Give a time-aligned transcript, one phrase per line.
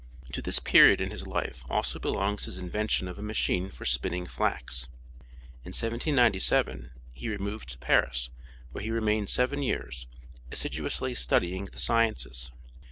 [0.33, 4.25] To this period in his life also belongs his invention of a machine for spinning
[4.25, 4.87] flax.
[5.63, 8.31] In 1797 he removed to Paris
[8.71, 10.07] where he remained seven years,
[10.51, 12.49] assiduously studying the sciences.